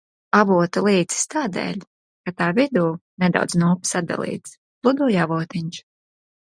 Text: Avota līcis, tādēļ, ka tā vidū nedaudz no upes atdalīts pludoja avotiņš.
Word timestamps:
Avota 0.35 0.81
līcis, 0.87 1.27
tādēļ, 1.33 1.77
ka 2.29 2.35
tā 2.41 2.49
vidū 2.61 2.87
nedaudz 3.27 3.61
no 3.63 3.73
upes 3.77 3.97
atdalīts 4.03 4.59
pludoja 4.67 5.31
avotiņš. 5.31 5.85